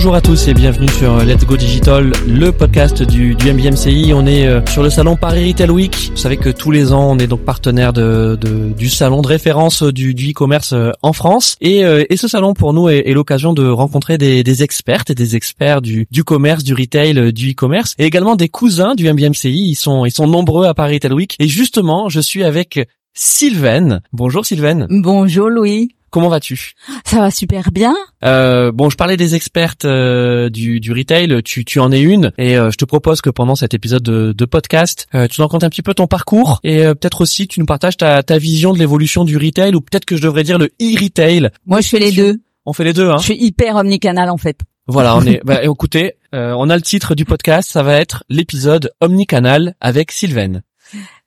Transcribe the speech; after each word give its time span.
Bonjour 0.00 0.14
à 0.14 0.22
tous 0.22 0.48
et 0.48 0.54
bienvenue 0.54 0.88
sur 0.88 1.22
Let's 1.22 1.44
Go 1.44 1.58
Digital, 1.58 2.10
le 2.26 2.52
podcast 2.52 3.02
du, 3.02 3.34
du 3.34 3.52
MBMCI. 3.52 4.12
On 4.14 4.24
est 4.24 4.46
euh, 4.46 4.64
sur 4.64 4.82
le 4.82 4.88
salon 4.88 5.14
Paris 5.14 5.48
Retail 5.48 5.68
Week. 5.68 6.08
Vous 6.12 6.16
savez 6.16 6.38
que 6.38 6.48
tous 6.48 6.70
les 6.70 6.94
ans, 6.94 7.10
on 7.10 7.18
est 7.18 7.26
donc 7.26 7.42
partenaire 7.42 7.92
de, 7.92 8.38
de 8.40 8.72
du 8.72 8.88
salon 8.88 9.20
de 9.20 9.26
référence 9.26 9.82
du, 9.82 10.14
du 10.14 10.30
e-commerce 10.30 10.72
euh, 10.72 10.92
en 11.02 11.12
France. 11.12 11.56
Et, 11.60 11.84
euh, 11.84 12.02
et, 12.08 12.16
ce 12.16 12.28
salon, 12.28 12.54
pour 12.54 12.72
nous, 12.72 12.88
est, 12.88 13.10
est 13.10 13.12
l'occasion 13.12 13.52
de 13.52 13.68
rencontrer 13.68 14.16
des, 14.16 14.42
des, 14.42 14.62
expertes 14.62 15.10
et 15.10 15.14
des 15.14 15.36
experts 15.36 15.82
du, 15.82 16.06
du 16.10 16.24
commerce, 16.24 16.64
du 16.64 16.72
retail, 16.72 17.34
du 17.34 17.50
e-commerce, 17.50 17.94
et 17.98 18.06
également 18.06 18.36
des 18.36 18.48
cousins 18.48 18.94
du 18.94 19.06
MBMCI. 19.12 19.68
Ils 19.68 19.74
sont, 19.74 20.06
ils 20.06 20.12
sont 20.12 20.26
nombreux 20.26 20.64
à 20.64 20.72
Paris 20.72 20.94
Retail 20.94 21.12
Week. 21.12 21.36
Et 21.38 21.46
justement, 21.46 22.08
je 22.08 22.20
suis 22.20 22.42
avec 22.42 22.88
Sylvaine. 23.12 24.00
Bonjour 24.14 24.46
Sylvaine. 24.46 24.86
Bonjour 24.88 25.50
Louis. 25.50 25.90
Comment 26.10 26.28
vas-tu? 26.28 26.72
Ça 27.04 27.20
va 27.20 27.30
super 27.30 27.70
bien. 27.70 27.94
Euh, 28.24 28.72
bon, 28.72 28.90
je 28.90 28.96
parlais 28.96 29.16
des 29.16 29.36
expertes 29.36 29.84
euh, 29.84 30.50
du, 30.50 30.80
du 30.80 30.92
retail. 30.92 31.42
Tu, 31.44 31.64
tu 31.64 31.78
en 31.78 31.92
es 31.92 32.00
une, 32.00 32.32
et 32.36 32.56
euh, 32.56 32.70
je 32.70 32.76
te 32.76 32.84
propose 32.84 33.20
que 33.20 33.30
pendant 33.30 33.54
cet 33.54 33.74
épisode 33.74 34.02
de, 34.02 34.32
de 34.32 34.44
podcast, 34.44 35.06
euh, 35.14 35.28
tu 35.28 35.40
nous 35.40 35.46
racontes 35.46 35.62
un 35.62 35.70
petit 35.70 35.82
peu 35.82 35.94
ton 35.94 36.08
parcours 36.08 36.60
et 36.64 36.84
euh, 36.84 36.94
peut-être 36.94 37.20
aussi 37.20 37.46
tu 37.46 37.60
nous 37.60 37.66
partages 37.66 37.96
ta, 37.96 38.22
ta 38.22 38.38
vision 38.38 38.72
de 38.72 38.78
l'évolution 38.78 39.24
du 39.24 39.36
retail, 39.36 39.74
ou 39.74 39.80
peut-être 39.80 40.04
que 40.04 40.16
je 40.16 40.22
devrais 40.22 40.42
dire 40.42 40.58
le 40.58 40.66
e-retail. 40.80 41.50
Moi, 41.66 41.80
je 41.80 41.88
fais 41.88 42.00
les 42.00 42.12
deux. 42.12 42.40
On 42.66 42.72
fait 42.72 42.84
les 42.84 42.92
deux, 42.92 43.08
hein 43.08 43.18
Je 43.18 43.24
suis 43.24 43.42
hyper 43.42 43.76
omnicanal 43.76 44.30
en 44.30 44.36
fait. 44.36 44.58
Voilà, 44.88 45.16
on 45.16 45.22
est. 45.22 45.40
bah, 45.44 45.62
écoutez, 45.62 46.14
on 46.32 46.68
a 46.68 46.76
le 46.76 46.82
titre 46.82 47.14
du 47.14 47.24
podcast. 47.24 47.70
Ça 47.70 47.82
va 47.82 47.94
être 47.94 48.24
l'épisode 48.28 48.90
omnicanal 49.00 49.74
avec 49.80 50.10
Sylvaine. 50.10 50.62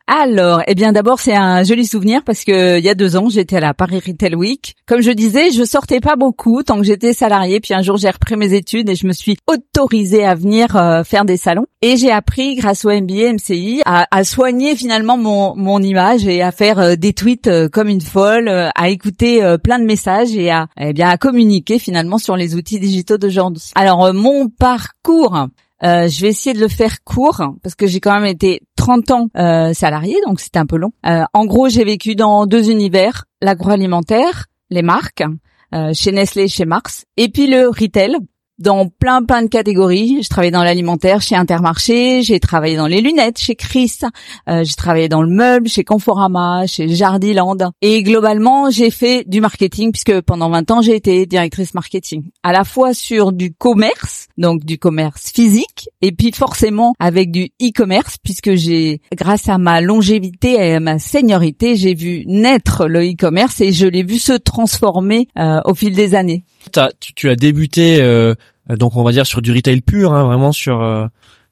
Alors, 0.05 0.62
eh 0.67 0.75
bien 0.75 0.91
d'abord 0.91 1.21
c'est 1.21 1.34
un 1.34 1.63
joli 1.63 1.85
souvenir 1.85 2.23
parce 2.25 2.43
que 2.43 2.77
il 2.77 2.84
y 2.84 2.90
a 2.90 2.96
deux 2.96 3.15
ans 3.15 3.29
j'étais 3.29 3.55
à 3.55 3.59
la 3.62 3.73
Paris 3.73 4.01
Retail 4.05 4.35
Week. 4.35 4.76
Comme 4.85 4.99
je 5.01 5.12
disais, 5.12 5.51
je 5.51 5.63
sortais 5.63 6.01
pas 6.01 6.18
beaucoup 6.18 6.62
tant 6.62 6.77
que 6.77 6.84
j'étais 6.84 7.13
salariée. 7.13 7.62
Puis 7.62 7.73
un 7.73 7.82
jour 7.82 7.96
j'ai 7.96 8.09
repris 8.09 8.35
mes 8.35 8.54
études 8.54 8.90
et 8.90 8.96
je 8.96 9.07
me 9.07 9.13
suis 9.13 9.37
autorisée 9.48 10.26
à 10.26 10.35
venir 10.35 10.76
euh, 10.76 11.05
faire 11.05 11.24
des 11.24 11.37
salons. 11.37 11.68
Et 11.81 11.96
j'ai 11.96 12.12
appris 12.12 12.55
grâce 12.55 12.84
au 12.84 12.90
MBA 12.90 13.31
MCI 13.34 13.81
à, 13.85 14.24
soigner 14.26 14.76
finalement 14.76 15.18
mon, 15.18 15.55
mon 15.55 15.81
image 15.81 16.27
et 16.27 16.41
à 16.41 16.51
faire 16.51 16.79
euh, 16.79 16.96
des 16.96 17.13
tweets 17.13 17.48
euh, 17.48 17.70
comme 17.70 17.87
une 17.87 18.01
folle, 18.01 18.49
à 18.49 18.90
écouter 18.90 19.41
plein 19.63 19.79
de 19.79 19.85
messages 19.85 20.35
et 20.35 20.51
à 20.51 20.68
eh 20.77 20.91
bien 20.91 21.07
à 21.07 21.18
communiquer 21.18 21.79
finalement 21.79 22.18
sur 22.18 22.35
les 22.35 22.55
outils 22.55 22.79
digitaux 22.79 23.18
d'aujourd'hui. 23.18 23.71
Alors 23.76 24.13
mon 24.13 24.49
parcours, 24.49 25.48
euh, 25.84 26.07
je 26.07 26.21
vais 26.21 26.29
essayer 26.29 26.53
de 26.53 26.59
le 26.59 26.67
faire 26.67 27.03
court 27.03 27.41
parce 27.62 27.76
que 27.76 27.87
j'ai 27.87 27.99
quand 27.99 28.13
même 28.13 28.26
été 28.26 28.62
30 28.77 29.12
ans 29.12 29.27
euh, 29.37 29.73
salarié, 29.73 30.15
donc 30.25 30.40
c'était 30.40 30.59
un 30.59 30.65
peu 30.65 30.77
long. 30.77 30.91
Euh, 31.05 31.23
en 31.34 31.45
gros, 31.45 31.70
j'ai 31.70 31.84
vécu 31.84 32.15
dans 32.15 32.45
deux 32.45 32.70
univers 32.70 33.25
l'agroalimentaire, 33.41 34.45
les 34.70 34.81
marques, 34.81 35.23
euh, 35.73 35.91
chez 35.93 36.12
Nestlé, 36.12 36.48
chez 36.48 36.65
Mars, 36.65 37.05
et 37.17 37.29
puis 37.29 37.48
le 37.48 37.67
retail, 37.67 38.15
dans 38.59 38.87
plein 38.87 39.23
plein 39.23 39.43
de 39.43 39.48
catégories. 39.48 40.21
Je 40.21 40.29
travaillais 40.29 40.51
dans 40.51 40.63
l'alimentaire 40.63 41.21
chez 41.21 41.35
Intermarché, 41.35 42.23
j'ai 42.23 42.40
travaillé 42.40 42.76
dans 42.76 42.87
les 42.87 43.01
lunettes 43.01 43.40
chez 43.40 43.55
Chris, 43.55 43.99
euh, 44.49 44.63
j'ai 44.63 44.76
travaillé 44.76 45.09
dans 45.09 45.21
le 45.21 45.29
meuble 45.29 45.68
chez 45.68 45.84
Conforama, 45.84 46.65
chez 46.68 46.87
Jardiland 46.90 47.57
et 47.81 48.04
globalement, 48.04 48.70
j'ai 48.70 48.91
fait 48.91 49.24
du 49.27 49.41
marketing 49.41 49.91
puisque 49.91 50.21
pendant 50.21 50.49
20 50.49 50.71
ans, 50.71 50.81
j'ai 50.81 50.96
été 50.96 51.26
directrice 51.26 51.74
marketing. 51.74 52.29
À 52.43 52.51
la 52.51 52.63
fois 52.63 52.93
sur 52.93 53.31
du 53.31 53.54
commerce, 53.54 54.27
donc 54.37 54.63
du 54.63 54.77
commerce 54.77 55.31
physique 55.34 55.90
et 56.01 56.12
puis 56.12 56.31
forcément 56.31 56.93
avec 56.99 57.31
du 57.31 57.49
e-commerce 57.62 58.18
puisque 58.24 58.55
j'ai 58.55 59.01
grâce 59.15 59.49
à 59.49 59.57
ma 59.57 59.81
longévité 59.81 60.54
et 60.54 60.76
à 60.76 60.79
ma 60.79 60.99
seniorité, 60.99 61.76
j'ai 61.76 61.93
vu 61.93 62.24
naître 62.27 62.87
le 62.87 63.04
e-commerce 63.04 63.62
et 63.62 63.71
je 63.71 63.87
l'ai 63.87 64.03
vu 64.03 64.19
se 64.19 64.34
transformer 64.34 65.28
euh, 65.38 65.59
au 65.66 65.74
fil 65.74 65.96
des 65.96 66.16
années. 66.16 66.46
Tu, 67.00 67.13
tu, 67.13 67.29
as 67.29 67.35
débuté 67.35 68.01
euh, 68.01 68.35
euh, 68.69 68.75
donc 68.75 68.96
on 68.96 69.03
va 69.03 69.12
dire 69.12 69.25
sur 69.25 69.41
du 69.41 69.51
retail 69.51 69.81
pur, 69.81 70.13
hein, 70.13 70.24
vraiment 70.24 70.51
sur 70.51 70.81
euh, 70.81 71.07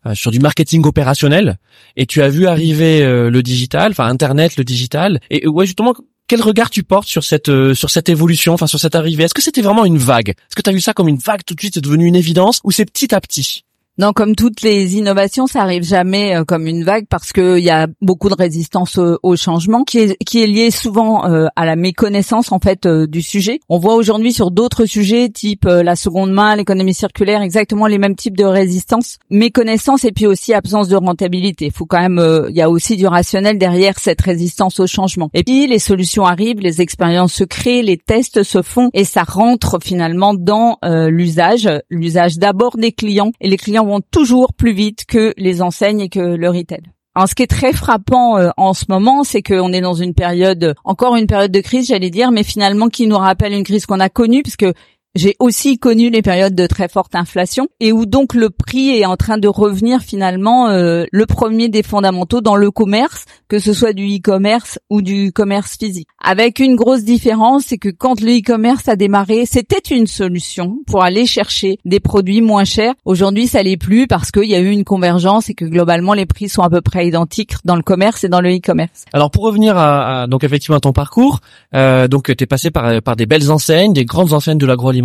euh, 0.05 0.15
sur 0.15 0.31
du 0.31 0.39
marketing 0.39 0.85
opérationnel. 0.85 1.57
Et 1.95 2.05
tu 2.05 2.21
as 2.21 2.29
vu 2.29 2.47
arriver 2.47 3.01
le 3.01 3.43
digital, 3.43 3.91
enfin 3.91 4.05
Internet, 4.05 4.57
le 4.57 4.63
digital. 4.63 5.19
Et 5.29 5.47
ouais, 5.47 5.65
justement, 5.65 5.93
quel 6.27 6.41
regard 6.41 6.69
tu 6.69 6.83
portes 6.83 7.07
sur 7.07 7.23
cette 7.23 7.51
sur 7.73 7.89
cette 7.89 8.09
évolution, 8.09 8.53
enfin 8.53 8.67
sur 8.67 8.79
cette 8.79 8.95
arrivée? 8.95 9.23
Est-ce 9.23 9.33
que 9.33 9.41
c'était 9.41 9.61
vraiment 9.61 9.85
une 9.85 9.97
vague? 9.97 10.29
Est-ce 10.29 10.55
que 10.55 10.61
tu 10.61 10.69
as 10.69 10.73
vu 10.73 10.81
ça 10.81 10.93
comme 10.93 11.07
une 11.07 11.17
vague 11.17 11.43
tout 11.45 11.53
de 11.53 11.59
suite, 11.59 11.75
c'est 11.75 11.81
devenu 11.81 12.05
une 12.05 12.15
évidence, 12.15 12.61
ou 12.63 12.71
c'est 12.71 12.85
petit 12.85 13.13
à 13.13 13.21
petit? 13.21 13.65
Non, 13.97 14.13
comme 14.13 14.35
toutes 14.35 14.61
les 14.61 14.95
innovations, 14.95 15.47
ça 15.47 15.61
arrive 15.61 15.83
jamais 15.83 16.33
euh, 16.35 16.45
comme 16.45 16.65
une 16.65 16.85
vague 16.85 17.07
parce 17.09 17.33
qu'il 17.33 17.59
y 17.59 17.69
a 17.69 17.87
beaucoup 18.01 18.29
de 18.29 18.35
résistance 18.35 18.97
au, 18.97 19.35
changement 19.35 19.83
qui 19.83 19.99
est, 19.99 20.23
qui 20.23 20.41
est 20.41 20.47
lié 20.47 20.71
souvent 20.71 21.25
euh, 21.25 21.47
à 21.57 21.65
la 21.65 21.75
méconnaissance 21.75 22.53
en 22.53 22.59
fait 22.59 22.85
euh, 22.85 23.05
du 23.05 23.21
sujet. 23.21 23.59
On 23.67 23.79
voit 23.79 23.95
aujourd'hui 23.95 24.31
sur 24.31 24.49
d'autres 24.49 24.85
sujets 24.85 25.27
type 25.29 25.65
la 25.65 25.97
seconde 25.97 26.31
main, 26.31 26.55
l'économie 26.55 26.93
circulaire, 26.93 27.41
exactement 27.41 27.85
les 27.85 27.97
mêmes 27.97 28.15
types 28.15 28.37
de 28.37 28.45
résistance, 28.45 29.17
méconnaissance 29.29 30.05
et 30.05 30.13
puis 30.13 30.25
aussi 30.25 30.53
absence 30.53 30.87
de 30.87 30.95
rentabilité. 30.95 31.65
Il 31.65 31.73
faut 31.73 31.85
quand 31.85 32.01
même, 32.01 32.47
il 32.49 32.55
y 32.55 32.61
a 32.61 32.69
aussi 32.69 32.95
du 32.95 33.07
rationnel 33.07 33.57
derrière 33.57 33.99
cette 33.99 34.21
résistance 34.21 34.79
au 34.79 34.87
changement. 34.87 35.29
Et 35.33 35.43
puis 35.43 35.67
les 35.67 35.79
solutions 35.79 36.25
arrivent, 36.25 36.59
les 36.59 36.81
expériences 36.81 37.33
se 37.33 37.43
créent, 37.43 37.81
les 37.81 37.97
tests 37.97 38.43
se 38.43 38.61
font 38.61 38.89
et 38.93 39.03
ça 39.03 39.23
rentre 39.23 39.79
finalement 39.83 40.33
dans 40.33 40.77
l'usage, 40.83 41.69
l'usage 41.89 42.37
d'abord 42.37 42.77
des 42.77 42.93
clients 42.93 43.31
et 43.41 43.49
les 43.49 43.57
clients 43.57 43.80
vont 43.85 44.01
toujours 44.11 44.53
plus 44.53 44.73
vite 44.73 45.05
que 45.05 45.33
les 45.37 45.61
enseignes 45.61 46.01
et 46.01 46.09
que 46.09 46.19
le 46.19 46.49
retail. 46.49 46.81
Alors, 47.13 47.27
ce 47.27 47.35
qui 47.35 47.43
est 47.43 47.47
très 47.47 47.73
frappant 47.73 48.37
euh, 48.37 48.49
en 48.55 48.73
ce 48.73 48.85
moment, 48.87 49.25
c'est 49.25 49.41
qu'on 49.41 49.73
est 49.73 49.81
dans 49.81 49.93
une 49.93 50.13
période, 50.13 50.75
encore 50.85 51.17
une 51.17 51.27
période 51.27 51.51
de 51.51 51.59
crise, 51.59 51.87
j'allais 51.87 52.09
dire, 52.09 52.31
mais 52.31 52.43
finalement 52.43 52.87
qui 52.87 53.05
nous 53.05 53.17
rappelle 53.17 53.51
une 53.51 53.65
crise 53.65 53.85
qu'on 53.85 53.99
a 53.99 54.07
connue, 54.07 54.43
puisque 54.43 54.65
j'ai 55.13 55.35
aussi 55.39 55.77
connu 55.77 56.09
les 56.09 56.21
périodes 56.21 56.55
de 56.55 56.67
très 56.67 56.87
forte 56.87 57.15
inflation 57.15 57.67
et 57.81 57.91
où 57.91 58.05
donc 58.05 58.33
le 58.33 58.49
prix 58.49 58.91
est 58.91 59.05
en 59.05 59.17
train 59.17 59.37
de 59.37 59.47
revenir 59.49 59.99
finalement 60.01 60.69
euh, 60.69 61.03
le 61.11 61.25
premier 61.25 61.67
des 61.67 61.83
fondamentaux 61.83 62.39
dans 62.39 62.55
le 62.55 62.71
commerce, 62.71 63.25
que 63.49 63.59
ce 63.59 63.73
soit 63.73 63.91
du 63.91 64.05
e-commerce 64.05 64.79
ou 64.89 65.01
du 65.01 65.33
commerce 65.33 65.77
physique. 65.77 66.07
Avec 66.23 66.59
une 66.59 66.77
grosse 66.77 67.03
différence, 67.03 67.65
c'est 67.67 67.77
que 67.77 67.89
quand 67.89 68.21
le 68.21 68.37
e-commerce 68.37 68.87
a 68.87 68.95
démarré, 68.95 69.45
c'était 69.45 69.93
une 69.93 70.07
solution 70.07 70.77
pour 70.87 71.03
aller 71.03 71.25
chercher 71.25 71.77
des 71.83 71.99
produits 71.99 72.41
moins 72.41 72.63
chers. 72.63 72.93
Aujourd'hui, 73.03 73.47
ça 73.47 73.63
l'est 73.63 73.75
plus 73.75 74.07
parce 74.07 74.31
qu'il 74.31 74.49
y 74.49 74.55
a 74.55 74.59
eu 74.59 74.69
une 74.69 74.85
convergence 74.85 75.49
et 75.49 75.55
que 75.55 75.65
globalement 75.65 76.13
les 76.13 76.25
prix 76.25 76.47
sont 76.47 76.61
à 76.61 76.69
peu 76.69 76.79
près 76.79 77.05
identiques 77.05 77.55
dans 77.65 77.75
le 77.75 77.83
commerce 77.83 78.23
et 78.23 78.29
dans 78.29 78.39
le 78.39 78.55
e-commerce. 78.55 79.03
Alors 79.11 79.29
pour 79.29 79.43
revenir 79.43 79.77
à, 79.77 80.27
donc 80.27 80.45
effectivement 80.45 80.77
à 80.77 80.81
ton 80.81 80.93
parcours, 80.93 81.39
euh, 81.75 82.07
donc 82.07 82.33
tu 82.33 82.43
es 82.43 82.47
passé 82.47 82.71
par 82.71 83.01
par 83.01 83.15
des 83.17 83.25
belles 83.25 83.51
enseignes, 83.51 83.93
des 83.93 84.05
grandes 84.05 84.33
enseignes 84.33 84.57
de 84.57 84.65
l'agroalimentaire 84.65 85.00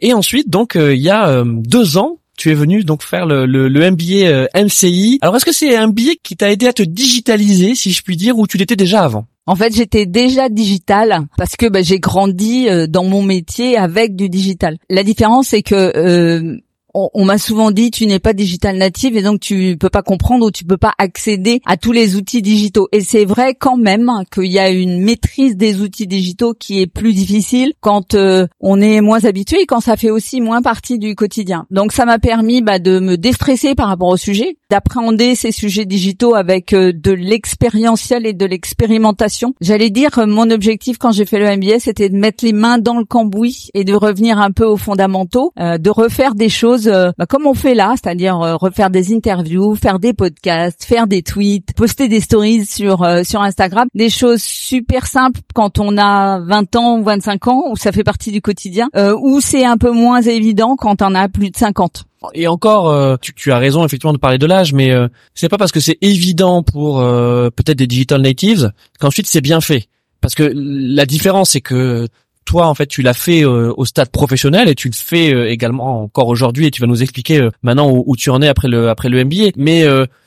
et 0.00 0.14
ensuite, 0.14 0.48
donc, 0.48 0.76
euh, 0.76 0.94
il 0.94 1.02
y 1.02 1.10
a 1.10 1.28
euh, 1.28 1.44
deux 1.46 1.98
ans, 1.98 2.18
tu 2.36 2.50
es 2.50 2.54
venu 2.54 2.84
donc 2.84 3.02
faire 3.02 3.26
le, 3.26 3.44
le, 3.46 3.68
le 3.68 3.90
MBA 3.90 4.26
euh, 4.26 4.46
MCI. 4.54 5.18
Alors, 5.20 5.36
est-ce 5.36 5.44
que 5.44 5.52
c'est 5.52 5.76
un 5.76 5.88
billet 5.88 6.16
qui 6.22 6.36
t'a 6.36 6.50
aidé 6.50 6.66
à 6.66 6.72
te 6.72 6.82
digitaliser, 6.82 7.74
si 7.74 7.92
je 7.92 8.02
puis 8.02 8.16
dire, 8.16 8.38
ou 8.38 8.46
tu 8.46 8.56
l'étais 8.56 8.76
déjà 8.76 9.02
avant? 9.02 9.26
En 9.46 9.56
fait, 9.56 9.74
j'étais 9.74 10.06
déjà 10.06 10.48
digital 10.48 11.26
parce 11.36 11.56
que 11.56 11.66
bah, 11.66 11.82
j'ai 11.82 11.98
grandi 11.98 12.68
dans 12.88 13.04
mon 13.04 13.22
métier 13.22 13.76
avec 13.76 14.14
du 14.14 14.28
digital. 14.28 14.78
La 14.88 15.02
différence, 15.02 15.48
c'est 15.48 15.62
que 15.62 16.60
on, 16.94 17.24
m'a 17.24 17.38
souvent 17.38 17.70
dit 17.70 17.90
tu 17.90 18.06
n'es 18.06 18.18
pas 18.18 18.32
digital 18.32 18.76
native 18.76 19.16
et 19.16 19.22
donc 19.22 19.40
tu 19.40 19.76
peux 19.78 19.90
pas 19.90 20.02
comprendre 20.02 20.46
ou 20.46 20.50
tu 20.50 20.64
peux 20.64 20.76
pas 20.76 20.92
accéder 20.98 21.60
à 21.66 21.76
tous 21.76 21.92
les 21.92 22.16
outils 22.16 22.42
digitaux. 22.42 22.88
Et 22.92 23.00
c'est 23.00 23.24
vrai 23.24 23.54
quand 23.54 23.76
même 23.76 24.10
qu'il 24.32 24.50
y 24.50 24.58
a 24.58 24.70
une 24.70 25.02
maîtrise 25.02 25.56
des 25.56 25.80
outils 25.80 26.06
digitaux 26.06 26.54
qui 26.54 26.80
est 26.80 26.86
plus 26.86 27.12
difficile 27.12 27.72
quand 27.80 28.14
euh, 28.14 28.46
on 28.60 28.80
est 28.80 29.00
moins 29.00 29.24
habitué 29.24 29.60
et 29.60 29.66
quand 29.66 29.80
ça 29.80 29.96
fait 29.96 30.10
aussi 30.10 30.40
moins 30.40 30.62
partie 30.62 30.98
du 30.98 31.14
quotidien. 31.14 31.66
Donc 31.70 31.92
ça 31.92 32.04
m'a 32.04 32.18
permis 32.18 32.62
bah, 32.62 32.78
de 32.78 32.98
me 32.98 33.16
déstresser 33.16 33.74
par 33.74 33.88
rapport 33.88 34.08
au 34.08 34.16
sujet, 34.16 34.56
d'appréhender 34.70 35.34
ces 35.34 35.52
sujets 35.52 35.84
digitaux 35.84 36.34
avec 36.34 36.72
euh, 36.72 36.92
de 36.92 37.12
l'expérientiel 37.12 38.26
et 38.26 38.32
de 38.32 38.46
l'expérimentation. 38.46 39.54
J'allais 39.60 39.90
dire 39.90 40.18
euh, 40.18 40.26
mon 40.26 40.50
objectif 40.50 40.98
quand 40.98 41.12
j'ai 41.12 41.24
fait 41.24 41.38
le 41.38 41.56
MBA, 41.56 41.80
c'était 41.80 42.08
de 42.08 42.16
mettre 42.16 42.44
les 42.44 42.52
mains 42.52 42.78
dans 42.78 42.98
le 42.98 43.04
cambouis 43.04 43.68
et 43.74 43.84
de 43.84 43.94
revenir 43.94 44.38
un 44.38 44.50
peu 44.50 44.64
aux 44.64 44.76
fondamentaux, 44.76 45.52
de 45.56 45.90
refaire 45.90 46.34
des 46.34 46.48
choses 46.48 46.79
euh, 46.86 47.12
bah, 47.18 47.26
comme 47.26 47.46
on 47.46 47.54
fait 47.54 47.74
là, 47.74 47.94
c'est-à-dire 47.94 48.40
euh, 48.40 48.56
refaire 48.56 48.90
des 48.90 49.14
interviews, 49.14 49.74
faire 49.74 49.98
des 49.98 50.12
podcasts, 50.12 50.84
faire 50.84 51.06
des 51.06 51.22
tweets, 51.22 51.72
poster 51.74 52.08
des 52.08 52.20
stories 52.20 52.66
sur 52.66 53.02
euh, 53.02 53.22
sur 53.24 53.40
Instagram, 53.42 53.88
des 53.94 54.10
choses 54.10 54.42
super 54.42 55.06
simples 55.06 55.40
quand 55.54 55.78
on 55.78 55.98
a 55.98 56.40
20 56.40 56.76
ans 56.76 56.98
ou 56.98 57.04
25 57.04 57.48
ans 57.48 57.64
où 57.70 57.76
ça 57.76 57.92
fait 57.92 58.04
partie 58.04 58.32
du 58.32 58.40
quotidien, 58.40 58.88
ou 59.20 59.40
c'est 59.40 59.64
un 59.64 59.76
peu 59.76 59.90
moins 59.90 60.22
évident 60.22 60.76
quand 60.76 61.02
on 61.02 61.14
a 61.14 61.28
plus 61.28 61.50
de 61.50 61.56
50. 61.56 62.04
Et 62.34 62.46
encore, 62.46 63.18
tu, 63.20 63.32
tu, 63.34 63.50
as 63.50 63.58
raison 63.58 63.84
effectivement 63.84 64.12
de 64.12 64.18
parler 64.18 64.38
de 64.38 64.46
l'âge, 64.46 64.72
mais 64.72 64.92
c'est 65.34 65.48
pas 65.48 65.56
parce 65.56 65.72
que 65.72 65.80
c'est 65.80 65.96
évident 66.02 66.62
pour 66.62 66.98
peut-être 66.98 67.78
des 67.78 67.86
digital 67.86 68.20
natives 68.20 68.72
qu'ensuite 68.98 69.26
c'est 69.26 69.40
bien 69.40 69.60
fait. 69.60 69.88
Parce 70.20 70.34
que 70.34 70.52
la 70.54 71.06
différence, 71.06 71.50
c'est 71.50 71.60
que 71.60 72.06
toi 72.44 72.66
en 72.66 72.74
fait 72.74 72.86
tu 72.86 73.02
l'as 73.02 73.14
fait 73.14 73.44
euh, 73.44 73.72
au 73.76 73.84
stade 73.84 74.10
professionnel 74.10 74.68
et 74.68 74.74
tu 74.74 74.88
le 74.88 74.94
fais 74.94 75.32
euh, 75.32 75.50
également 75.50 76.02
encore 76.02 76.28
aujourd'hui 76.28 76.66
et 76.66 76.70
tu 76.70 76.80
vas 76.80 76.86
nous 76.86 77.02
expliquer 77.02 77.38
euh, 77.38 77.50
maintenant 77.62 77.90
où, 77.90 78.16
tu 78.16 78.30
en 78.30 78.42
es 78.42 78.48
après 78.48 78.68
le 78.68 78.88
après 78.88 79.08
le 79.08 79.24
MBA 79.24 79.52
mais 79.56 79.84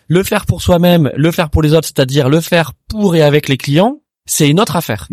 le 0.08 0.24
faire 0.24 0.46
pour 0.46 0.62
soi-même 0.62 1.12
le 1.16 1.32
faire 1.32 1.50
pour 1.50 1.62
les 1.62 1.74
autres 1.74 1.88
c'est-à-dire 1.88 2.30
le 2.30 2.40
faire 2.40 2.74
pour 2.88 3.16
et 3.16 3.22
avec 3.22 3.50
les 3.50 3.58
clients 3.58 4.00
c'est 4.26 4.50
une 4.50 4.60
autre 4.60 4.76
affaire 4.76 5.08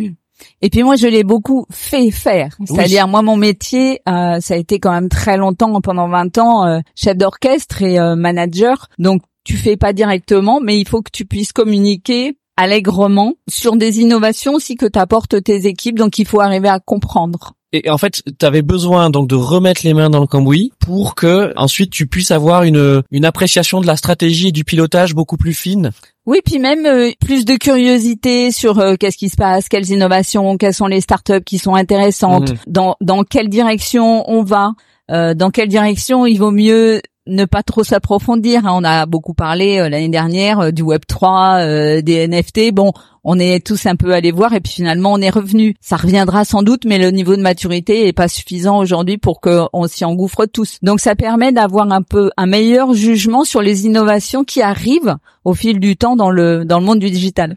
Et 0.62 0.70
puis 0.70 0.82
moi, 0.82 0.96
je 0.96 1.06
l'ai 1.06 1.24
beaucoup 1.24 1.66
fait 1.70 2.10
faire. 2.10 2.56
C'est-à-dire, 2.64 3.08
moi, 3.08 3.22
mon 3.22 3.36
métier, 3.36 4.00
euh, 4.08 4.40
ça 4.40 4.54
a 4.54 4.56
été 4.56 4.78
quand 4.78 4.92
même 4.92 5.08
très 5.08 5.36
longtemps, 5.36 5.80
pendant 5.80 6.08
20 6.08 6.38
ans, 6.38 6.66
euh, 6.66 6.80
chef 6.94 7.16
d'orchestre 7.16 7.82
et 7.82 7.98
euh, 7.98 8.16
manager. 8.16 8.88
Donc, 8.98 9.22
tu 9.44 9.56
fais 9.56 9.76
pas 9.76 9.92
directement, 9.92 10.60
mais 10.60 10.78
il 10.78 10.86
faut 10.86 11.02
que 11.02 11.10
tu 11.12 11.24
puisses 11.24 11.52
communiquer 11.52 12.36
allègrement 12.56 13.34
sur 13.48 13.76
des 13.76 14.00
innovations 14.00 14.54
aussi 14.54 14.76
que 14.76 14.86
t'apportes 14.86 15.42
tes 15.42 15.66
équipes. 15.66 15.98
Donc, 15.98 16.18
il 16.18 16.26
faut 16.26 16.40
arriver 16.40 16.68
à 16.68 16.80
comprendre. 16.80 17.54
Et 17.72 17.88
en 17.88 17.98
fait, 17.98 18.22
tu 18.38 18.46
avais 18.46 18.62
besoin 18.62 19.10
donc 19.10 19.28
de 19.28 19.36
remettre 19.36 19.82
les 19.84 19.94
mains 19.94 20.10
dans 20.10 20.20
le 20.20 20.26
cambouis 20.26 20.72
pour 20.80 21.14
que 21.14 21.52
ensuite 21.56 21.90
tu 21.90 22.08
puisses 22.08 22.32
avoir 22.32 22.64
une 22.64 23.02
une 23.12 23.24
appréciation 23.24 23.80
de 23.80 23.86
la 23.86 23.96
stratégie 23.96 24.48
et 24.48 24.52
du 24.52 24.64
pilotage 24.64 25.14
beaucoup 25.14 25.36
plus 25.36 25.54
fine. 25.54 25.92
Oui, 26.26 26.40
puis 26.44 26.58
même 26.58 26.84
euh, 26.84 27.12
plus 27.20 27.44
de 27.44 27.54
curiosité 27.54 28.50
sur 28.50 28.80
euh, 28.80 28.96
qu'est-ce 28.98 29.16
qui 29.16 29.28
se 29.28 29.36
passe, 29.36 29.68
quelles 29.68 29.88
innovations, 29.88 30.56
quelles 30.56 30.74
sont 30.74 30.86
les 30.86 31.00
startups 31.00 31.44
qui 31.44 31.58
sont 31.58 31.74
intéressantes, 31.74 32.50
mmh. 32.50 32.56
dans 32.66 32.96
dans 33.00 33.22
quelle 33.22 33.48
direction 33.48 34.28
on 34.28 34.42
va, 34.42 34.72
euh, 35.12 35.34
dans 35.34 35.50
quelle 35.50 35.68
direction 35.68 36.26
il 36.26 36.38
vaut 36.38 36.50
mieux 36.50 37.00
ne 37.30 37.44
pas 37.44 37.62
trop 37.62 37.84
s'approfondir. 37.84 38.66
Hein. 38.66 38.72
On 38.74 38.84
a 38.84 39.06
beaucoup 39.06 39.34
parlé 39.34 39.78
l'année 39.88 40.08
dernière 40.08 40.72
du 40.72 40.82
Web 40.82 41.02
3, 41.06 42.02
des 42.02 42.28
NFT. 42.28 42.72
Bon, 42.72 42.92
on 43.24 43.38
est 43.38 43.64
tous 43.64 43.86
un 43.86 43.96
peu 43.96 44.12
allés 44.12 44.32
voir 44.32 44.52
et 44.54 44.60
puis 44.60 44.72
finalement 44.72 45.12
on 45.12 45.18
est 45.18 45.30
revenu. 45.30 45.74
Ça 45.80 45.96
reviendra 45.96 46.44
sans 46.44 46.62
doute, 46.62 46.84
mais 46.84 46.98
le 46.98 47.10
niveau 47.10 47.36
de 47.36 47.42
maturité 47.42 48.06
est 48.06 48.12
pas 48.12 48.28
suffisant 48.28 48.78
aujourd'hui 48.78 49.18
pour 49.18 49.40
qu'on 49.40 49.86
s'y 49.86 50.04
engouffre 50.04 50.46
tous. 50.46 50.78
Donc 50.82 51.00
ça 51.00 51.14
permet 51.14 51.52
d'avoir 51.52 51.90
un 51.90 52.02
peu 52.02 52.30
un 52.36 52.46
meilleur 52.46 52.94
jugement 52.94 53.44
sur 53.44 53.62
les 53.62 53.86
innovations 53.86 54.44
qui 54.44 54.62
arrivent 54.62 55.16
au 55.44 55.54
fil 55.54 55.80
du 55.80 55.96
temps 55.96 56.16
dans 56.16 56.30
le 56.30 56.64
dans 56.64 56.78
le 56.78 56.86
monde 56.86 56.98
du 56.98 57.10
digital. 57.10 57.56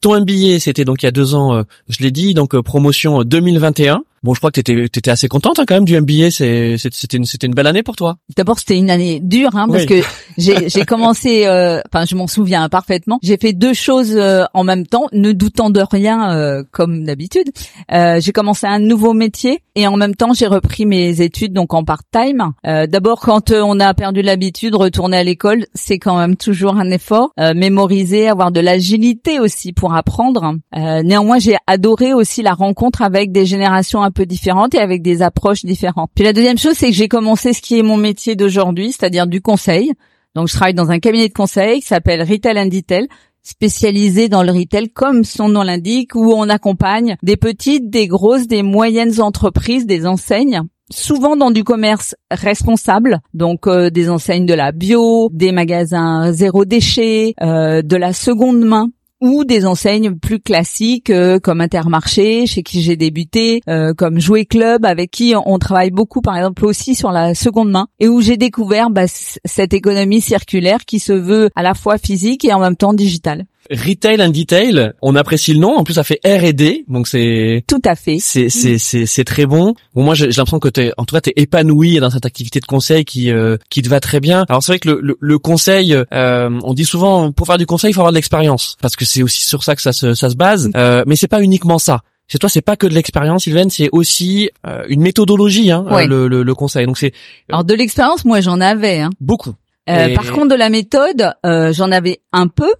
Ton 0.00 0.18
MBA, 0.20 0.60
c'était 0.60 0.84
donc 0.84 1.02
il 1.02 1.06
y 1.06 1.08
a 1.08 1.12
deux 1.12 1.34
ans, 1.34 1.54
euh, 1.54 1.62
je 1.88 2.02
l'ai 2.02 2.10
dit, 2.10 2.32
donc 2.32 2.54
euh, 2.54 2.62
promotion 2.62 3.22
2021. 3.22 4.02
Bon, 4.22 4.34
je 4.34 4.40
crois 4.40 4.50
que 4.50 4.60
t'étais 4.60 4.84
étais 4.84 5.10
assez 5.10 5.28
contente 5.28 5.58
hein, 5.58 5.64
quand 5.66 5.76
même 5.76 5.86
du 5.86 5.98
MBA. 5.98 6.30
C'est 6.30 6.76
c'était 6.76 7.16
une 7.16 7.24
c'était 7.24 7.46
une 7.46 7.54
belle 7.54 7.66
année 7.66 7.82
pour 7.82 7.96
toi. 7.96 8.18
D'abord, 8.36 8.58
c'était 8.58 8.76
une 8.76 8.90
année 8.90 9.18
dure 9.18 9.56
hein, 9.56 9.66
parce 9.66 9.86
que 9.86 10.02
j'ai 10.36 10.68
j'ai 10.68 10.84
commencé. 10.84 11.46
Euh, 11.46 11.80
enfin, 11.90 12.04
je 12.04 12.14
m'en 12.16 12.26
souviens 12.26 12.68
parfaitement. 12.68 13.18
J'ai 13.22 13.38
fait 13.38 13.54
deux 13.54 13.72
choses 13.72 14.14
euh, 14.14 14.44
en 14.52 14.62
même 14.62 14.86
temps, 14.86 15.06
ne 15.12 15.32
doutant 15.32 15.70
de 15.70 15.80
rien 15.80 16.32
euh, 16.32 16.62
comme 16.70 17.04
d'habitude. 17.04 17.50
j'ai 17.90 18.32
commencé 18.32 18.66
un 18.66 18.78
nouveau 18.78 19.14
métier 19.14 19.62
et 19.74 19.86
en 19.86 19.96
même 19.96 20.14
temps 20.14 20.34
j'ai 20.34 20.46
repris 20.46 20.84
mes 20.84 21.22
études 21.22 21.54
donc 21.54 21.72
en 21.72 21.82
part-time. 21.84 22.52
D'abord, 22.62 23.20
quand 23.20 23.50
on 23.52 23.80
a 23.80 23.94
perdu 23.94 24.20
l'habitude, 24.20 24.74
retourner 24.74 25.16
à 25.16 25.24
l'école, 25.24 25.64
c'est 25.74 25.98
quand 25.98 26.18
même 26.18 26.36
toujours 26.36 26.76
un 26.76 26.90
effort. 26.90 27.32
mémoriser, 27.54 28.28
avoir 28.28 28.52
de 28.52 28.60
l'agilité 28.60 29.40
aussi 29.40 29.72
pour 29.72 29.94
apprendre. 29.94 30.56
néanmoins, 30.76 31.38
j'ai 31.38 31.56
adoré 31.66 32.12
aussi 32.12 32.42
la 32.42 32.52
rencontre 32.52 33.00
avec 33.00 33.32
des 33.32 33.46
générations 33.46 34.09
un 34.10 34.12
peu 34.12 34.26
différentes 34.26 34.74
et 34.74 34.78
avec 34.78 35.02
des 35.02 35.22
approches 35.22 35.64
différentes. 35.64 36.10
Puis 36.14 36.24
la 36.24 36.32
deuxième 36.32 36.58
chose, 36.58 36.74
c'est 36.74 36.88
que 36.88 36.96
j'ai 36.96 37.08
commencé 37.08 37.52
ce 37.52 37.62
qui 37.62 37.78
est 37.78 37.82
mon 37.82 37.96
métier 37.96 38.34
d'aujourd'hui, 38.34 38.92
c'est-à-dire 38.92 39.26
du 39.26 39.40
conseil. 39.40 39.92
Donc 40.34 40.48
je 40.48 40.54
travaille 40.54 40.74
dans 40.74 40.90
un 40.90 40.98
cabinet 40.98 41.28
de 41.28 41.32
conseil 41.32 41.80
qui 41.80 41.86
s'appelle 41.86 42.22
Retail 42.22 42.58
and 42.58 42.66
Detail 42.66 43.08
spécialisé 43.42 44.28
dans 44.28 44.42
le 44.42 44.52
retail 44.52 44.90
comme 44.90 45.24
son 45.24 45.48
nom 45.48 45.62
l'indique 45.62 46.14
où 46.14 46.32
on 46.32 46.48
accompagne 46.50 47.16
des 47.22 47.38
petites, 47.38 47.88
des 47.88 48.06
grosses, 48.06 48.46
des 48.46 48.62
moyennes 48.62 49.20
entreprises, 49.20 49.86
des 49.86 50.06
enseignes 50.06 50.62
souvent 50.92 51.36
dans 51.36 51.50
du 51.50 51.64
commerce 51.64 52.16
responsable, 52.30 53.20
donc 53.32 53.66
euh, 53.66 53.90
des 53.90 54.10
enseignes 54.10 54.46
de 54.46 54.54
la 54.54 54.72
bio, 54.72 55.30
des 55.32 55.52
magasins 55.52 56.32
zéro 56.32 56.64
déchet, 56.64 57.34
euh, 57.40 57.82
de 57.82 57.96
la 57.96 58.12
seconde 58.12 58.64
main 58.64 58.90
ou 59.20 59.44
des 59.44 59.66
enseignes 59.66 60.14
plus 60.14 60.40
classiques 60.40 61.10
euh, 61.10 61.38
comme 61.38 61.60
Intermarché, 61.60 62.46
chez 62.46 62.62
qui 62.62 62.82
j'ai 62.82 62.96
débuté, 62.96 63.60
euh, 63.68 63.92
comme 63.94 64.18
Jouet 64.18 64.46
Club, 64.46 64.84
avec 64.84 65.10
qui 65.10 65.34
on 65.44 65.58
travaille 65.58 65.90
beaucoup, 65.90 66.20
par 66.20 66.36
exemple 66.36 66.64
aussi 66.64 66.94
sur 66.94 67.12
la 67.12 67.34
seconde 67.34 67.70
main, 67.70 67.88
et 67.98 68.08
où 68.08 68.20
j'ai 68.20 68.36
découvert 68.36 68.90
bah, 68.90 69.06
cette 69.06 69.74
économie 69.74 70.20
circulaire 70.20 70.84
qui 70.84 70.98
se 70.98 71.12
veut 71.12 71.50
à 71.54 71.62
la 71.62 71.74
fois 71.74 71.98
physique 71.98 72.44
et 72.44 72.52
en 72.52 72.60
même 72.60 72.76
temps 72.76 72.94
digitale. 72.94 73.44
Retail 73.70 74.20
and 74.20 74.30
Detail, 74.30 74.92
on 75.02 75.14
apprécie 75.14 75.52
le 75.52 75.60
nom. 75.60 75.76
En 75.76 75.84
plus, 75.84 75.94
ça 75.94 76.04
fait 76.04 76.20
R&D, 76.24 76.84
donc 76.88 77.06
c'est 77.06 77.64
tout 77.66 77.82
à 77.84 77.94
fait. 77.94 78.18
C'est 78.20 78.48
c'est 78.48 78.78
c'est 78.78 79.06
c'est 79.06 79.24
très 79.24 79.46
bon. 79.46 79.74
bon 79.94 80.02
moi, 80.02 80.14
j'ai 80.14 80.26
l'impression 80.26 80.58
que 80.58 80.68
t'es, 80.68 80.92
en 80.96 81.04
tout 81.04 81.14
cas, 81.14 81.20
t'es 81.20 81.32
épanoui 81.36 81.98
dans 82.00 82.10
cette 82.10 82.26
activité 82.26 82.60
de 82.60 82.66
conseil 82.66 83.04
qui 83.04 83.30
euh, 83.30 83.56
qui 83.68 83.82
te 83.82 83.88
va 83.88 84.00
très 84.00 84.20
bien. 84.20 84.44
Alors 84.48 84.62
c'est 84.62 84.72
vrai 84.72 84.78
que 84.78 84.88
le 84.88 85.16
le, 85.20 85.38
conseil, 85.38 85.94
euh, 85.94 86.60
on 86.64 86.74
dit 86.74 86.84
souvent 86.84 87.32
pour 87.32 87.46
faire 87.46 87.58
du 87.58 87.66
conseil, 87.66 87.90
il 87.90 87.94
faut 87.94 88.00
avoir 88.00 88.12
de 88.12 88.16
l'expérience, 88.16 88.76
parce 88.80 88.96
que 88.96 89.04
c'est 89.04 89.22
aussi 89.22 89.44
sur 89.44 89.62
ça 89.62 89.76
que 89.76 89.82
ça 89.82 89.92
se 89.92 90.14
ça 90.14 90.30
se 90.30 90.36
base. 90.36 90.70
Euh, 90.76 91.04
mais 91.06 91.16
c'est 91.16 91.28
pas 91.28 91.42
uniquement 91.42 91.78
ça 91.78 92.02
c'est 92.32 92.38
toi, 92.38 92.48
c'est 92.48 92.62
pas 92.62 92.76
que 92.76 92.86
de 92.86 92.94
l'expérience, 92.94 93.42
Sylvain, 93.42 93.68
c'est 93.70 93.88
aussi 93.90 94.50
euh, 94.64 94.84
une 94.88 95.00
méthodologie, 95.00 95.72
hein, 95.72 95.84
le, 96.06 96.28
le, 96.28 96.44
le, 96.44 96.54
conseil. 96.54 96.86
Donc 96.86 96.96
c'est 96.96 97.12
alors 97.48 97.64
de 97.64 97.74
l'expérience, 97.74 98.24
moi 98.24 98.40
j'en 98.40 98.60
avais, 98.60 99.00
hein. 99.00 99.10
beaucoup. 99.20 99.54
Par 99.84 100.30
contre, 100.30 100.46
de 100.46 100.54
la 100.54 100.70
méthode, 100.70 101.34
j'en 101.42 101.90
avais 101.90 102.20
un 102.32 102.46
peu, 102.46 102.72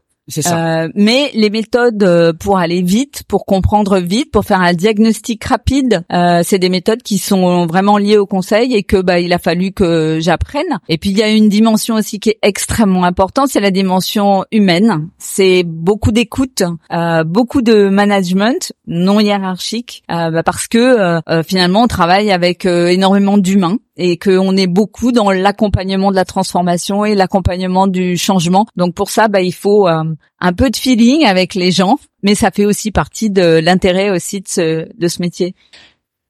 Euh, 0.46 0.88
mais 0.94 1.30
les 1.34 1.50
méthodes 1.50 2.02
euh, 2.02 2.32
pour 2.32 2.58
aller 2.58 2.82
vite, 2.82 3.22
pour 3.28 3.46
comprendre 3.46 3.98
vite, 3.98 4.30
pour 4.30 4.44
faire 4.44 4.60
un 4.60 4.72
diagnostic 4.72 5.44
rapide, 5.44 6.04
euh, 6.12 6.42
c'est 6.44 6.58
des 6.58 6.68
méthodes 6.68 7.02
qui 7.02 7.18
sont 7.18 7.66
vraiment 7.66 7.98
liées 7.98 8.18
au 8.18 8.26
conseil 8.26 8.74
et 8.74 8.82
que 8.82 9.00
bah 9.00 9.20
il 9.20 9.32
a 9.32 9.38
fallu 9.38 9.72
que 9.72 10.18
j'apprenne. 10.20 10.78
Et 10.88 10.98
puis 10.98 11.10
il 11.10 11.18
y 11.18 11.22
a 11.22 11.28
une 11.28 11.48
dimension 11.48 11.96
aussi 11.96 12.20
qui 12.20 12.30
est 12.30 12.38
extrêmement 12.42 13.04
importante, 13.04 13.48
c'est 13.50 13.60
la 13.60 13.70
dimension 13.70 14.44
humaine. 14.52 15.08
C'est 15.18 15.62
beaucoup 15.64 16.12
d'écoute, 16.12 16.62
euh, 16.92 17.24
beaucoup 17.24 17.62
de 17.62 17.88
management 17.88 18.72
non 18.86 19.20
hiérarchique, 19.20 20.02
euh, 20.10 20.30
bah, 20.30 20.42
parce 20.42 20.66
que 20.68 21.20
finalement 21.46 21.82
on 21.82 21.86
travaille 21.86 22.30
avec 22.30 22.66
énormément 22.66 23.38
d'humains 23.38 23.78
et 24.00 24.16
qu'on 24.16 24.56
est 24.56 24.66
beaucoup 24.66 25.12
dans 25.12 25.30
l'accompagnement 25.30 26.10
de 26.10 26.16
la 26.16 26.24
transformation 26.24 27.04
et 27.04 27.14
l'accompagnement 27.14 27.86
du 27.86 28.16
changement. 28.16 28.66
Donc 28.74 28.94
pour 28.94 29.10
ça, 29.10 29.28
bah, 29.28 29.42
il 29.42 29.52
faut 29.52 29.86
euh, 29.86 30.02
un 30.40 30.52
peu 30.54 30.70
de 30.70 30.76
feeling 30.76 31.26
avec 31.26 31.54
les 31.54 31.70
gens, 31.70 31.98
mais 32.22 32.34
ça 32.34 32.50
fait 32.50 32.64
aussi 32.64 32.90
partie 32.90 33.30
de 33.30 33.60
l'intérêt 33.62 34.10
aussi 34.10 34.40
de 34.40 34.48
ce, 34.48 34.88
de 34.98 35.08
ce 35.08 35.20
métier. 35.20 35.54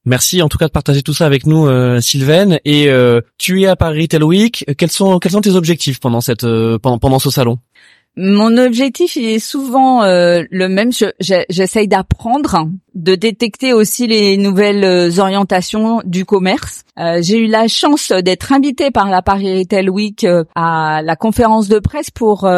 Merci 0.04 0.40
en 0.40 0.48
tout 0.48 0.58
cas 0.58 0.66
de 0.66 0.72
partager 0.72 1.02
tout 1.02 1.12
ça 1.12 1.26
avec 1.26 1.46
nous, 1.46 1.66
euh, 1.66 2.00
Sylvaine. 2.00 2.58
Et 2.64 2.88
euh, 2.88 3.20
tu 3.38 3.62
es 3.62 3.66
à 3.66 3.76
Paris 3.76 4.02
Retail 4.02 4.22
Week. 4.22 4.64
Quels 4.78 4.90
sont 4.90 5.18
quels 5.18 5.32
sont 5.32 5.42
tes 5.42 5.54
objectifs 5.54 6.00
pendant 6.00 6.20
cette 6.20 6.44
euh, 6.44 6.78
pendant, 6.78 6.98
pendant 6.98 7.18
ce 7.18 7.30
salon? 7.30 7.58
Mon 8.16 8.56
objectif 8.58 9.16
il 9.16 9.26
est 9.26 9.38
souvent 9.38 10.02
euh, 10.02 10.42
le 10.50 10.68
même. 10.68 10.90
J'essaye 11.20 11.88
d'apprendre, 11.88 12.68
de 12.94 13.14
détecter 13.14 13.72
aussi 13.72 14.06
les 14.06 14.36
nouvelles 14.36 14.84
euh, 14.84 15.18
orientations 15.18 16.02
du 16.04 16.24
commerce. 16.24 16.82
Euh, 16.98 17.22
J'ai 17.22 17.38
eu 17.38 17.46
la 17.46 17.68
chance 17.68 18.10
d'être 18.10 18.52
invitée 18.52 18.90
par 18.90 19.08
la 19.08 19.22
Paris 19.22 19.60
Retail 19.60 19.88
Week 19.88 20.24
euh, 20.24 20.44
à 20.54 21.02
la 21.02 21.16
conférence 21.16 21.68
de 21.68 21.78
presse 21.78 22.10
pour 22.10 22.48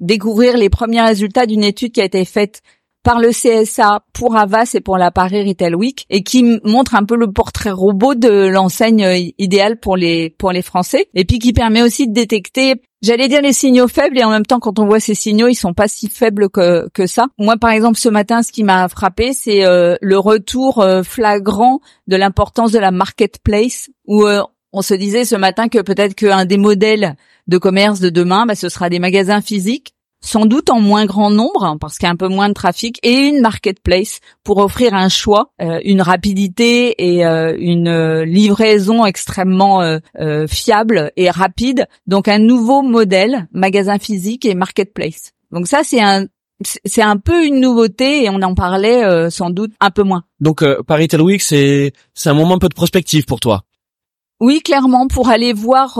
découvrir 0.00 0.56
les 0.56 0.70
premiers 0.70 1.02
résultats 1.02 1.46
d'une 1.46 1.64
étude 1.64 1.92
qui 1.92 2.00
a 2.00 2.04
été 2.04 2.24
faite 2.24 2.62
par 3.02 3.20
le 3.20 3.30
CSA 3.30 4.04
pour 4.12 4.36
Avas 4.36 4.72
et 4.74 4.80
pour 4.80 4.96
la 4.96 5.10
Paris 5.10 5.46
Retail 5.46 5.74
Week 5.74 6.06
et 6.10 6.22
qui 6.22 6.60
montre 6.64 6.94
un 6.94 7.04
peu 7.04 7.16
le 7.16 7.30
portrait 7.30 7.70
robot 7.70 8.14
de 8.14 8.46
l'enseigne 8.46 9.32
idéale 9.38 9.78
pour 9.78 9.96
les 9.96 10.30
pour 10.30 10.52
les 10.52 10.62
Français 10.62 11.08
et 11.14 11.24
puis 11.24 11.38
qui 11.38 11.52
permet 11.52 11.82
aussi 11.82 12.08
de 12.08 12.12
détecter 12.12 12.82
J'allais 13.02 13.26
dire 13.26 13.42
les 13.42 13.52
signaux 13.52 13.88
faibles 13.88 14.16
et 14.16 14.22
en 14.22 14.30
même 14.30 14.46
temps 14.46 14.60
quand 14.60 14.78
on 14.78 14.86
voit 14.86 15.00
ces 15.00 15.16
signaux 15.16 15.48
ils 15.48 15.56
sont 15.56 15.74
pas 15.74 15.88
si 15.88 16.08
faibles 16.08 16.48
que, 16.48 16.88
que 16.94 17.08
ça. 17.08 17.26
Moi 17.36 17.56
par 17.56 17.70
exemple 17.70 17.98
ce 17.98 18.08
matin 18.08 18.44
ce 18.44 18.52
qui 18.52 18.62
m'a 18.62 18.88
frappé 18.88 19.32
c'est 19.32 19.64
euh, 19.64 19.96
le 20.00 20.18
retour 20.18 20.78
euh, 20.78 21.02
flagrant 21.02 21.80
de 22.06 22.14
l'importance 22.14 22.70
de 22.70 22.78
la 22.78 22.92
marketplace 22.92 23.90
où 24.06 24.24
euh, 24.24 24.42
on 24.72 24.82
se 24.82 24.94
disait 24.94 25.24
ce 25.24 25.34
matin 25.34 25.68
que 25.68 25.80
peut-être 25.80 26.14
qu'un 26.14 26.44
des 26.44 26.58
modèles 26.58 27.16
de 27.48 27.58
commerce 27.58 27.98
de 27.98 28.08
demain 28.08 28.46
bah, 28.46 28.54
ce 28.54 28.68
sera 28.68 28.88
des 28.88 29.00
magasins 29.00 29.40
physiques 29.40 29.94
sans 30.22 30.46
doute 30.46 30.70
en 30.70 30.80
moins 30.80 31.04
grand 31.04 31.30
nombre 31.30 31.64
hein, 31.64 31.76
parce 31.78 31.98
qu'il 31.98 32.06
y 32.06 32.08
a 32.08 32.12
un 32.12 32.16
peu 32.16 32.28
moins 32.28 32.48
de 32.48 32.54
trafic 32.54 32.98
et 33.02 33.12
une 33.12 33.40
marketplace 33.40 34.20
pour 34.44 34.58
offrir 34.58 34.94
un 34.94 35.08
choix, 35.08 35.52
euh, 35.60 35.80
une 35.84 36.00
rapidité 36.00 37.12
et 37.12 37.26
euh, 37.26 37.54
une 37.58 37.88
euh, 37.88 38.24
livraison 38.24 39.04
extrêmement 39.04 39.82
fiable 40.48 41.10
et 41.16 41.30
rapide. 41.30 41.86
Donc 42.06 42.28
un 42.28 42.38
nouveau 42.38 42.82
modèle 42.82 43.48
magasin 43.52 43.98
physique 43.98 44.44
et 44.44 44.54
marketplace. 44.54 45.32
Donc 45.50 45.66
ça 45.66 45.80
c'est 45.82 46.00
un 46.00 46.26
c'est 46.84 47.02
un 47.02 47.16
peu 47.16 47.44
une 47.44 47.60
nouveauté 47.60 48.24
et 48.24 48.30
on 48.30 48.40
en 48.42 48.54
parlait 48.54 49.30
sans 49.30 49.50
doute 49.50 49.72
un 49.80 49.90
peu 49.90 50.04
moins. 50.04 50.22
Donc 50.38 50.64
Paris 50.86 51.08
Tel 51.08 51.22
Week 51.22 51.42
c'est 51.42 51.92
c'est 52.14 52.30
un 52.30 52.34
moment 52.34 52.54
un 52.54 52.58
peu 52.58 52.68
de 52.68 52.74
prospective 52.74 53.24
pour 53.24 53.40
toi? 53.40 53.64
Oui, 54.40 54.60
clairement 54.60 55.08
pour 55.08 55.28
aller 55.28 55.52
voir 55.52 55.98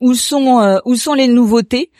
où 0.00 0.14
sont 0.14 0.80
où 0.84 0.96
sont 0.96 1.14
les 1.14 1.28
nouveautés 1.28 1.90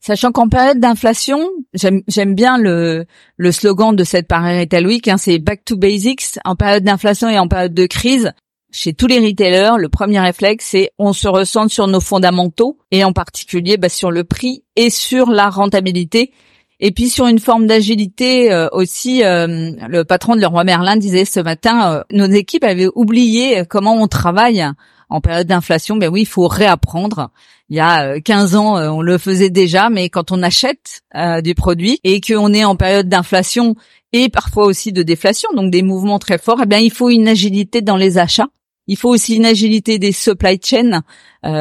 Sachant 0.00 0.30
qu'en 0.30 0.48
période 0.48 0.78
d'inflation, 0.78 1.48
j'aime 1.74 2.34
bien 2.34 2.56
le, 2.56 3.06
slogan 3.50 3.94
de 3.94 4.04
cette 4.04 4.28
Paris 4.28 4.68
Week, 4.84 5.08
hein, 5.08 5.16
c'est 5.18 5.38
Back 5.38 5.64
to 5.64 5.76
Basics. 5.76 6.38
En 6.44 6.56
période 6.56 6.84
d'inflation 6.84 7.28
et 7.28 7.38
en 7.38 7.48
période 7.48 7.74
de 7.74 7.86
crise, 7.86 8.32
chez 8.70 8.92
tous 8.92 9.06
les 9.06 9.18
retailers, 9.18 9.78
le 9.78 9.88
premier 9.88 10.20
réflexe, 10.20 10.66
c'est 10.70 10.90
on 10.98 11.12
se 11.12 11.26
ressent 11.26 11.68
sur 11.68 11.86
nos 11.86 12.00
fondamentaux 12.00 12.78
et 12.90 13.02
en 13.02 13.12
particulier 13.12 13.76
bah, 13.76 13.88
sur 13.88 14.10
le 14.10 14.24
prix 14.24 14.62
et 14.76 14.90
sur 14.90 15.30
la 15.30 15.48
rentabilité. 15.48 16.32
Et 16.80 16.92
puis 16.92 17.08
sur 17.08 17.26
une 17.26 17.40
forme 17.40 17.66
d'agilité 17.66 18.52
euh, 18.52 18.68
aussi, 18.70 19.24
euh, 19.24 19.72
le 19.88 20.04
patron 20.04 20.36
de 20.36 20.40
Leroy 20.40 20.62
Merlin 20.64 20.96
disait 20.96 21.24
ce 21.24 21.40
matin, 21.40 21.92
euh, 21.92 22.02
nos 22.12 22.26
équipes 22.26 22.62
avaient 22.62 22.88
oublié 22.94 23.64
comment 23.68 24.00
on 24.00 24.06
travaille 24.06 24.64
en 25.08 25.20
période 25.20 25.46
d'inflation. 25.46 25.96
Ben 25.96 26.08
oui, 26.08 26.22
il 26.22 26.26
faut 26.26 26.48
réapprendre. 26.48 27.30
Il 27.68 27.76
y 27.76 27.80
a 27.80 28.20
15 28.20 28.54
ans, 28.54 28.76
on 28.94 29.02
le 29.02 29.18
faisait 29.18 29.50
déjà, 29.50 29.90
mais 29.90 30.08
quand 30.08 30.32
on 30.32 30.42
achète 30.42 31.02
du 31.42 31.54
produit 31.54 32.00
et 32.02 32.20
qu'on 32.20 32.54
est 32.54 32.64
en 32.64 32.76
période 32.76 33.08
d'inflation 33.08 33.74
et 34.14 34.30
parfois 34.30 34.64
aussi 34.64 34.90
de 34.90 35.02
déflation, 35.02 35.50
donc 35.54 35.70
des 35.70 35.82
mouvements 35.82 36.18
très 36.18 36.38
forts, 36.38 36.60
eh 36.62 36.66
bien 36.66 36.78
il 36.78 36.90
faut 36.90 37.10
une 37.10 37.28
agilité 37.28 37.82
dans 37.82 37.98
les 37.98 38.16
achats. 38.16 38.48
Il 38.86 38.96
faut 38.96 39.10
aussi 39.10 39.36
une 39.36 39.44
agilité 39.44 39.98
des 39.98 40.12
supply 40.12 40.58
chains 40.62 41.02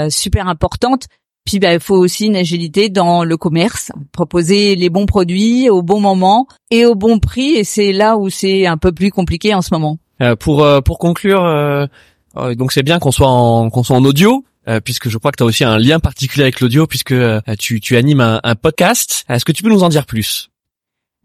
super 0.09 0.47
importante 0.47 1.07
puis 1.47 1.59
bah, 1.59 1.73
il 1.73 1.79
faut 1.79 1.95
aussi 1.95 2.25
une 2.25 2.35
agilité 2.35 2.89
dans 2.89 3.23
le 3.23 3.37
commerce, 3.37 3.93
proposer 4.11 4.75
les 4.75 4.89
bons 4.89 5.05
produits 5.05 5.69
au 5.69 5.81
bon 5.81 6.01
moment 6.01 6.45
et 6.71 6.85
au 6.85 6.93
bon 6.93 7.19
prix. 7.19 7.53
Et 7.53 7.63
c'est 7.63 7.93
là 7.93 8.17
où 8.17 8.29
c'est 8.29 8.65
un 8.65 8.75
peu 8.75 8.91
plus 8.91 9.11
compliqué 9.11 9.53
en 9.55 9.61
ce 9.61 9.69
moment. 9.71 9.97
Euh, 10.21 10.35
pour 10.35 10.61
euh, 10.61 10.81
pour 10.81 10.99
conclure, 10.99 11.45
euh, 11.45 11.85
donc 12.56 12.72
c'est 12.72 12.84
bien 12.84 13.00
qu'on 13.00 13.12
soit 13.12 13.29
en 13.29 13.70
qu'on 13.70 13.84
soit 13.84 13.96
en 13.96 14.06
audio. 14.06 14.44
puisque 14.84 15.10
je 15.10 15.17
crois 15.17 15.32
que 15.32 15.38
tu 15.38 15.44
as 15.44 15.46
aussi 15.46 15.63
un 15.63 15.77
lien 15.77 16.00
particulier 16.00 16.44
avec 16.44 16.60
l'audio, 16.60 16.88
puisque 16.88 17.15
tu, 17.58 17.79
tu 17.79 17.96
animes 17.96 18.22
un, 18.22 18.39
un 18.44 18.56
podcast. 18.56 19.24
Est-ce 19.29 19.46
que 19.46 19.53
tu 19.53 19.63
peux 19.63 19.70
nous 19.70 19.84
en 19.84 19.89
dire 19.89 20.06
plus? 20.06 20.50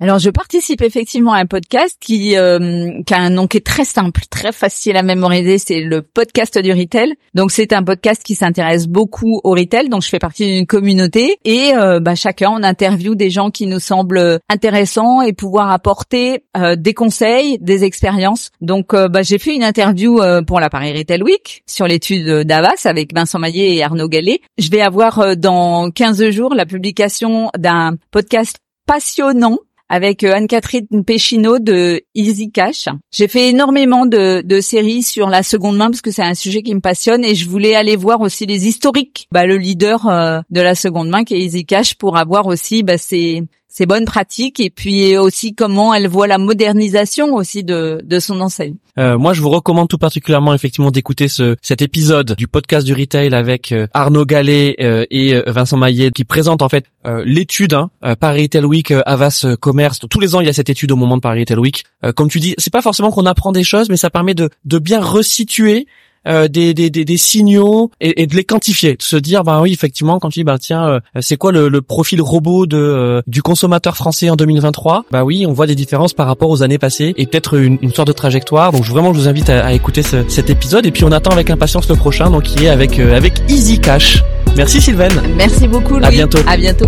Alors 0.02 0.18
je 0.18 0.30
participe 0.30 0.82
effectivement 0.82 1.32
à 1.32 1.38
un 1.38 1.46
podcast 1.46 1.96
qui, 2.00 2.36
euh, 2.36 2.90
qui 3.06 3.14
a 3.14 3.18
un 3.18 3.30
nom 3.30 3.46
qui 3.46 3.58
est 3.58 3.66
très 3.66 3.84
simple, 3.84 4.22
très 4.28 4.50
facile 4.50 4.96
à 4.96 5.04
mémoriser, 5.04 5.58
c'est 5.58 5.80
le 5.80 6.02
podcast 6.02 6.58
du 6.58 6.72
retail. 6.72 7.14
Donc 7.34 7.52
c'est 7.52 7.72
un 7.72 7.84
podcast 7.84 8.20
qui 8.24 8.34
s'intéresse 8.34 8.88
beaucoup 8.88 9.40
au 9.44 9.50
retail, 9.50 9.88
donc 9.90 10.02
je 10.02 10.08
fais 10.08 10.18
partie 10.18 10.46
d'une 10.46 10.66
communauté 10.66 11.36
et 11.44 11.74
euh, 11.76 12.00
bah, 12.00 12.16
chacun 12.16 12.50
on 12.50 12.64
interview 12.64 13.14
des 13.14 13.30
gens 13.30 13.50
qui 13.50 13.68
nous 13.68 13.78
semblent 13.78 14.40
intéressants 14.48 15.22
et 15.22 15.32
pouvoir 15.32 15.70
apporter 15.70 16.46
euh, 16.56 16.74
des 16.74 16.94
conseils, 16.94 17.58
des 17.60 17.84
expériences. 17.84 18.50
Donc 18.60 18.94
bah, 18.94 19.22
j'ai 19.22 19.38
fait 19.38 19.54
une 19.54 19.62
interview 19.62 20.20
pour 20.48 20.58
la 20.58 20.68
Retail 20.72 21.22
Week 21.22 21.62
sur 21.66 21.86
l'étude 21.86 22.42
d'Avas 22.42 22.86
avec 22.86 23.14
Vincent 23.14 23.38
Maillet 23.38 23.76
et 23.76 23.84
Arnaud 23.84 24.08
Gallet. 24.08 24.40
Je 24.58 24.68
vais 24.68 24.80
avoir 24.80 25.36
dans 25.36 25.90
15 25.92 26.30
jours 26.30 26.54
la 26.54 26.66
publication 26.66 27.50
d'un 27.56 27.96
podcast 28.10 28.56
passionnant 28.86 29.58
avec 29.92 30.24
euh, 30.24 30.32
Anne-Catherine 30.32 31.04
Péchineau 31.04 31.58
de 31.58 32.00
Easy 32.14 32.50
Cash. 32.50 32.88
J'ai 33.12 33.28
fait 33.28 33.50
énormément 33.50 34.06
de, 34.06 34.40
de, 34.40 34.60
séries 34.62 35.02
sur 35.02 35.28
la 35.28 35.42
seconde 35.42 35.76
main 35.76 35.90
parce 35.90 36.00
que 36.00 36.10
c'est 36.10 36.22
un 36.22 36.34
sujet 36.34 36.62
qui 36.62 36.74
me 36.74 36.80
passionne 36.80 37.22
et 37.26 37.34
je 37.34 37.46
voulais 37.46 37.74
aller 37.74 37.94
voir 37.94 38.22
aussi 38.22 38.46
les 38.46 38.66
historiques. 38.66 39.28
Bah, 39.32 39.44
le 39.44 39.58
leader 39.58 40.08
euh, 40.08 40.40
de 40.48 40.62
la 40.62 40.74
seconde 40.74 41.10
main 41.10 41.24
qui 41.24 41.34
est 41.34 41.40
Easy 41.40 41.66
Cash 41.66 41.94
pour 41.94 42.16
avoir 42.16 42.46
aussi 42.46 42.82
bah, 42.82 42.96
ses, 42.96 43.42
ses 43.72 43.86
bonnes 43.86 44.04
pratiques 44.04 44.60
et 44.60 44.68
puis 44.68 45.16
aussi 45.16 45.54
comment 45.54 45.94
elle 45.94 46.06
voit 46.06 46.26
la 46.26 46.36
modernisation 46.36 47.34
aussi 47.34 47.64
de, 47.64 48.02
de 48.04 48.18
son 48.18 48.42
enseigne. 48.42 48.74
Euh, 48.98 49.16
moi, 49.16 49.32
je 49.32 49.40
vous 49.40 49.48
recommande 49.48 49.88
tout 49.88 49.96
particulièrement 49.96 50.52
effectivement 50.52 50.90
d'écouter 50.90 51.26
ce, 51.26 51.56
cet 51.62 51.80
épisode 51.80 52.34
du 52.36 52.46
podcast 52.48 52.86
du 52.86 52.92
retail 52.92 53.34
avec 53.34 53.72
euh, 53.72 53.86
Arnaud 53.94 54.26
Gallet 54.26 54.76
euh, 54.80 55.06
et 55.10 55.34
euh, 55.34 55.42
Vincent 55.46 55.78
Maillet 55.78 56.10
qui 56.10 56.24
présente 56.24 56.60
en 56.60 56.68
fait 56.68 56.84
l'étude 57.24 57.74
hein, 57.74 57.90
Paris 58.20 58.42
Retail 58.42 58.64
Week 58.64 58.92
Avas 59.06 59.44
Commerce. 59.58 60.00
Tous 60.08 60.20
les 60.20 60.36
ans, 60.36 60.40
il 60.40 60.46
y 60.46 60.50
a 60.50 60.52
cette 60.52 60.70
étude 60.70 60.92
au 60.92 60.96
moment 60.96 61.16
de 61.16 61.20
Paris 61.20 61.40
Retail 61.40 61.58
Week. 61.58 61.84
comme 62.14 62.28
tu 62.28 62.38
dis, 62.38 62.54
c'est 62.58 62.72
pas 62.72 62.80
forcément 62.80 63.10
qu'on 63.10 63.26
apprend 63.26 63.50
des 63.50 63.64
choses, 63.64 63.88
mais 63.88 63.96
ça 63.96 64.08
permet 64.08 64.34
de, 64.34 64.50
de 64.66 64.78
bien 64.78 65.00
resituer 65.00 65.88
euh, 66.26 66.48
des, 66.48 66.74
des, 66.74 66.90
des, 66.90 67.04
des, 67.04 67.16
signaux 67.16 67.90
et, 68.00 68.22
et, 68.22 68.26
de 68.26 68.34
les 68.36 68.44
quantifier, 68.44 68.94
de 68.94 69.02
se 69.02 69.16
dire 69.16 69.44
bah 69.44 69.60
oui 69.60 69.72
effectivement 69.72 70.18
quand 70.18 70.30
tu 70.30 70.40
dis 70.40 70.44
bah 70.44 70.58
tiens 70.58 70.86
euh, 70.86 71.00
c'est 71.20 71.36
quoi 71.36 71.52
le, 71.52 71.68
le, 71.68 71.82
profil 71.82 72.20
robot 72.20 72.66
de 72.66 72.76
euh, 72.76 73.22
du 73.26 73.42
consommateur 73.42 73.96
français 73.96 74.30
en 74.30 74.36
2023 74.36 75.04
bah 75.10 75.24
oui 75.24 75.46
on 75.46 75.52
voit 75.52 75.66
des 75.66 75.74
différences 75.74 76.14
par 76.14 76.26
rapport 76.26 76.50
aux 76.50 76.62
années 76.62 76.78
passées 76.78 77.14
et 77.16 77.26
peut-être 77.26 77.54
une, 77.58 77.78
une 77.82 77.92
sorte 77.92 78.08
de 78.08 78.12
trajectoire 78.12 78.72
donc 78.72 78.84
vraiment 78.84 79.12
je 79.12 79.18
vous 79.18 79.28
invite 79.28 79.50
à, 79.50 79.64
à 79.64 79.72
écouter 79.72 80.02
ce, 80.02 80.28
cet 80.28 80.50
épisode 80.50 80.86
et 80.86 80.90
puis 80.90 81.04
on 81.04 81.12
attend 81.12 81.30
avec 81.30 81.50
impatience 81.50 81.88
le 81.88 81.96
prochain 81.96 82.30
donc 82.30 82.44
qui 82.44 82.64
est 82.64 82.68
avec 82.68 82.98
avec 82.98 83.42
Easy 83.48 83.80
Cash. 83.80 84.22
Merci 84.56 84.80
Sylvaine. 84.80 85.12
Merci 85.36 85.66
beaucoup. 85.66 85.94
Louis. 85.94 86.04
À 86.04 86.10
bientôt. 86.10 86.38
À 86.46 86.56
bientôt. 86.56 86.86